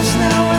[0.00, 0.49] Just now.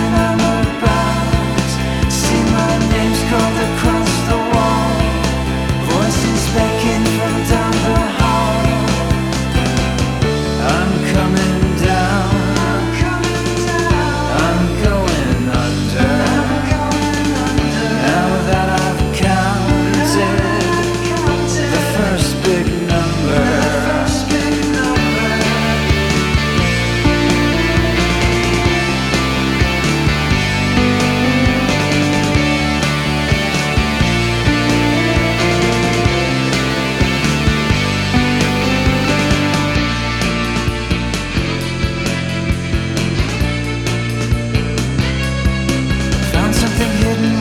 [47.02, 47.41] hidden